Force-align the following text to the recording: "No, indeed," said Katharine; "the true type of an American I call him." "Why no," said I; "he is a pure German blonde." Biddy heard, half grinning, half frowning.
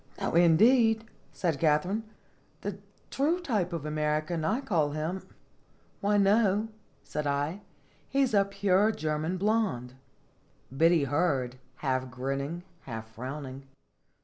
"No, 0.19 0.33
indeed," 0.33 1.03
said 1.31 1.59
Katharine; 1.59 2.01
"the 2.61 2.79
true 3.11 3.39
type 3.39 3.71
of 3.71 3.85
an 3.85 3.89
American 3.93 4.43
I 4.43 4.59
call 4.61 4.93
him." 4.93 5.21
"Why 5.99 6.17
no," 6.17 6.69
said 7.03 7.27
I; 7.27 7.61
"he 8.09 8.23
is 8.23 8.33
a 8.33 8.43
pure 8.45 8.91
German 8.91 9.37
blonde." 9.37 9.93
Biddy 10.75 11.03
heard, 11.03 11.57
half 11.85 12.09
grinning, 12.09 12.63
half 12.85 13.11
frowning. 13.13 13.67